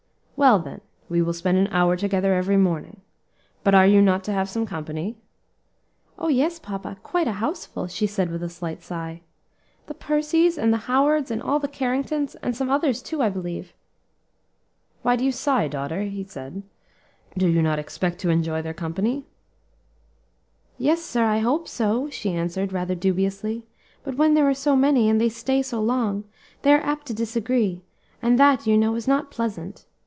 [0.37, 3.01] "Well, then, we will spend an hour together every morning.
[3.63, 5.15] But are you not to have some company?"
[6.17, 6.29] "Oh!
[6.29, 9.21] yes, papa, quite a house full," she said with a slight sigh.
[9.85, 13.75] "The Percys, and the Howards, and all the Carringtons, and some others too, I believe."
[15.03, 16.55] "Why do you sigh, daughter?" he asked;
[17.37, 19.27] "do you not expect to enjoy their company?"
[20.79, 23.67] "Yes, sir, I hope so," she answered, rather dubiously;
[24.03, 26.23] "but when there are so many, and they stay so long,
[26.63, 27.83] they are apt to disagree,
[28.23, 29.85] and that, you know, is not pleasant.